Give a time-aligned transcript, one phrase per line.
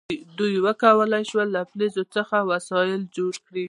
[0.37, 3.59] دوی وکولی شول له فلز څخه وسایل جوړ کړي.